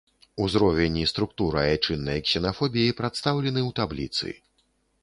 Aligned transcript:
Узровень 0.43 0.95
і 1.01 1.03
структура 1.11 1.59
айчыннай 1.67 2.25
ксенафобіі 2.29 2.97
прадстаўлены 3.03 3.61
ў 3.69 3.79
табліцы. 3.83 4.27